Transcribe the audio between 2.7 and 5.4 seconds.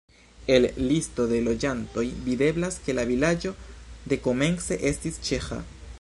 ke la vilaĝo dekomence estis